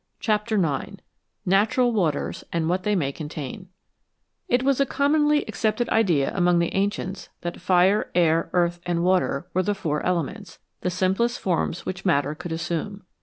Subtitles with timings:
[0.19, 0.97] CHAPTER IX
[1.45, 3.67] NATURAL WATERS, AND WHAT THEY MAY CONTAIN
[4.49, 9.45] IT was a commonly accepted idea among the ancients that fire, air, earth, and water
[9.53, 13.03] were the four elements, the simplest forms which matter could assume.